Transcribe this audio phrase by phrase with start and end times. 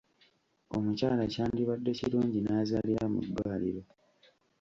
[0.75, 3.81] Omukyala kyandibadde kirungi n'azaalira mu ddwaliro.